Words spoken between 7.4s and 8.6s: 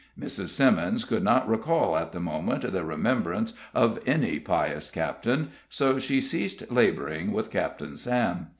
Captain Sam.